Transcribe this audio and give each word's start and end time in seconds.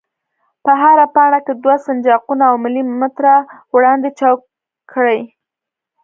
په 0.63 0.71
هره 0.81 1.05
پاڼه 1.15 1.39
کې 1.45 1.53
دوه 1.63 1.75
سنجاقونه 1.85 2.43
او 2.51 2.55
ملي 2.63 2.83
متره 2.99 3.35
وړاندې 3.75 4.09
چوګ 4.19 4.39
کړئ. 4.91 5.21